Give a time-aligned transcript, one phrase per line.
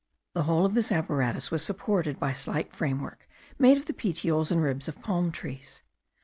[0.33, 4.49] The whole of this apparatus was supported by slight frame work made of the petioles
[4.49, 5.83] and ribs of palm leaves.